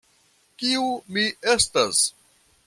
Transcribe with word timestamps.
Kiu 0.63 0.87
mi 1.17 1.27
estas? 1.55 2.01